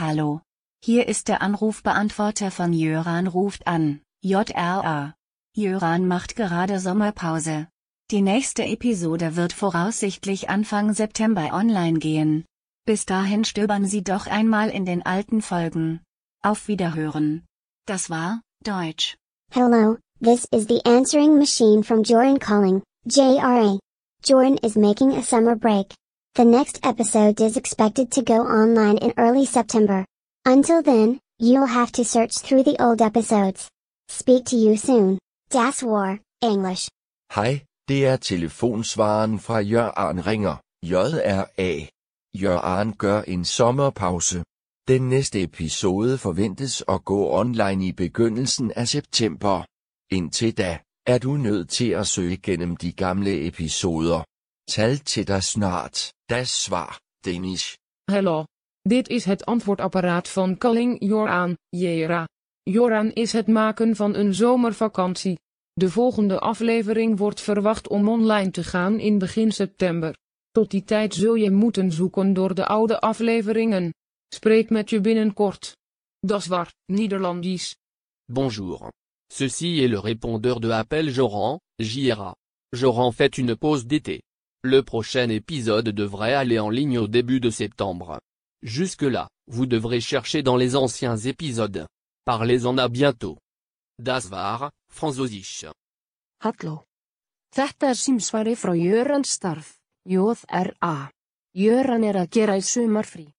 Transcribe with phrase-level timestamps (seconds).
[0.00, 0.42] Hallo.
[0.80, 5.16] Hier ist der Anrufbeantworter von Jöran ruft an, JRA.
[5.56, 7.66] Jöran macht gerade Sommerpause.
[8.12, 12.44] Die nächste Episode wird voraussichtlich Anfang September online gehen.
[12.86, 16.00] Bis dahin stöbern Sie doch einmal in den alten Folgen.
[16.44, 17.44] Auf Wiederhören.
[17.86, 19.16] Das war Deutsch.
[19.50, 23.80] Hello, this is the answering machine from Joran calling, JRA.
[24.24, 25.92] Joran is making a summer break.
[26.34, 30.04] The next episode is expected to go online in early September.
[30.46, 33.68] Until then, you'll have to search through the old episodes.
[34.10, 35.18] Speak to you soon.
[35.52, 36.88] Das War, English.
[37.34, 41.86] Hej, det er telefonsvaren fra Jørgen ringer, JRA.
[42.42, 44.44] Jørgen gør en sommerpause.
[44.88, 49.64] Den næste episode forventes at gå online i begyndelsen af september.
[50.10, 54.22] Indtil da, er du nødt til at søge gennem de gamle episoder.
[54.68, 57.76] Tal til dig snart, das svar, Danish.
[58.10, 58.44] Hallo.
[58.88, 62.28] Dit is het antwoordapparaat van Calling Joran, Jera.
[62.62, 65.38] Joran is het maken van een zomervakantie.
[65.72, 70.16] De volgende aflevering wordt verwacht om online te gaan in begin september.
[70.50, 73.94] Tot die tijd zul je moeten zoeken door de oude afleveringen.
[74.34, 75.76] Spreek met je binnenkort.
[76.26, 77.76] Das war, Nederlandisch.
[78.32, 78.92] Bonjour.
[79.32, 82.34] Ceci est le répondeur de appel Joran, JRA.
[82.68, 84.20] Joran fait une pause d'été.
[84.64, 88.18] Le prochain épisode devrait aller en ligne au début de septembre.
[88.62, 91.86] Jusque-là, vous devrez chercher dans les anciens épisodes.
[92.24, 93.38] Parlez-en à bientôt.
[94.02, 95.64] Das war, Franzosich.
[96.42, 96.82] Halló.
[97.54, 101.10] Þetta er símsvari frá Jöran starf, JRA.
[101.54, 103.30] Jöran er að gera í sumarfrí.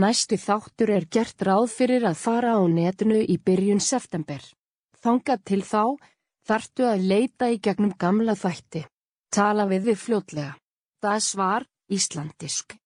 [0.00, 4.40] Næsti þáttur er gert ráð fyrir að fara á netinu í byrjun september.
[5.04, 5.96] Þangað til þá,
[6.48, 8.86] þarftu að leita í gegnum gamla þætti.
[9.30, 10.56] Tala við þið fljótlega.
[11.02, 12.76] Það svar, Íslandisk.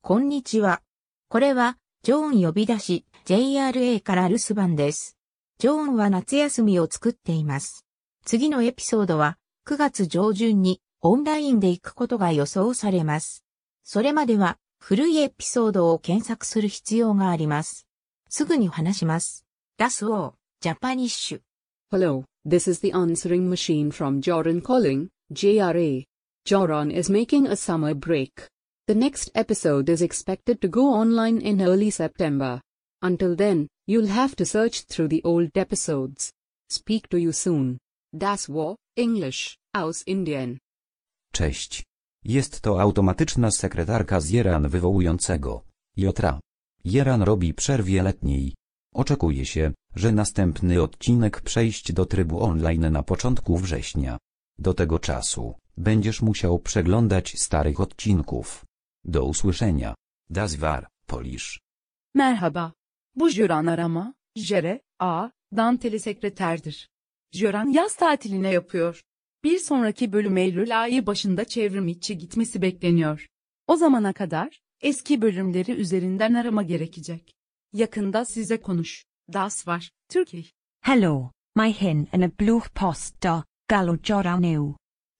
[0.00, 0.82] こんにちは。
[1.28, 5.16] これは、ジョーン呼び出し、JRA から留守番です。
[5.58, 7.84] ジョーンは夏休みを作っています。
[8.24, 13.44] 次のエピソードは、9月上旬に、オンラインで行くことが予想されます。
[13.82, 17.86] それまでは、古いエピソードを検索する必要があります。
[18.28, 19.44] すぐに話します。
[19.78, 21.40] ラスオー、ジャパニッシュ。
[21.90, 26.04] Hello, this is the answering machine from Joran calling, JRA.
[26.46, 28.48] Joran is making a summer break.
[28.86, 32.62] The next episode is expected to go online in early September.
[33.02, 36.32] Until then, you'll have to search through the old episodes.
[36.70, 37.78] Speak to you soon.
[38.14, 40.58] Das war, English, aus Indien.
[41.32, 41.84] Cześć.
[42.24, 45.64] Jest to automatyczna sekretarka z Jeran wywołującego.
[45.96, 46.40] Jotra.
[46.84, 48.54] Jeran robi przerwie letniej.
[48.94, 54.18] Oczekuje się, że następny odcinek przejść do trybu online na początku września.
[54.58, 58.64] Do tego czasu, będziesz musiał przeglądać starych odcinków.
[59.04, 59.94] Do usłyszenia.
[60.30, 61.60] Das war, Polish.
[62.14, 62.72] Merhaba.
[63.14, 66.88] Bu Jöran arama, Jere, A, Danteli sekreterdir.
[67.32, 69.02] Jöran yaz tatiline yapıyor.
[69.44, 73.26] Bir sonraki bölüm Eylül ayı başında çevrim içi gitmesi bekleniyor.
[73.66, 77.34] O zamana kadar, eski bölümleri üzerinden arama gerekecek.
[77.72, 79.04] Yakında size konuş.
[79.32, 80.44] Das var, Türkiye.
[80.80, 84.68] Helo, mae hyn yn y blwch post do, galw Joran yw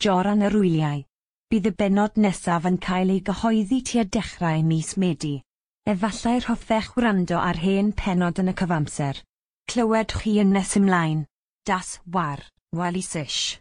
[0.00, 1.02] Joran yr Wyliau.
[1.52, 5.34] Bydd y benod nesaf yn cael ei gyhoeddi tua dechrau mis Medi.
[5.92, 9.20] Efallai'r hoffech wrando ar hen penod yn y cyfamser.
[9.68, 11.26] Clywed chi yn nes ymlaen.
[11.68, 12.40] Das war,
[12.72, 13.58] Walisish.